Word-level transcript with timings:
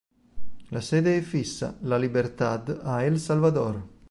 La 0.69 0.81
sede 0.81 1.15
è 1.17 1.21
fissa, 1.21 1.77
La 1.81 1.95
Libertad 1.99 2.79
a 2.81 3.03
El 3.03 3.19
Salvador. 3.19 3.87